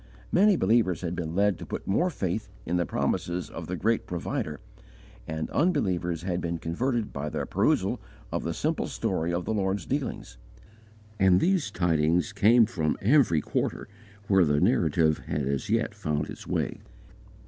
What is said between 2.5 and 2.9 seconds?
in the